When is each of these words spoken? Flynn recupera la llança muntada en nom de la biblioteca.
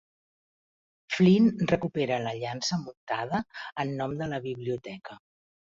Flynn 1.15 1.51
recupera 1.73 2.19
la 2.25 2.33
llança 2.41 2.81
muntada 2.87 3.45
en 3.87 3.95
nom 4.03 4.21
de 4.25 4.35
la 4.35 4.45
biblioteca. 4.51 5.25